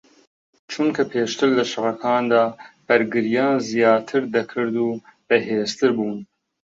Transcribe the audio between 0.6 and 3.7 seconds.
چونکە پێشتر لە شەڕەکاندا بەرگریان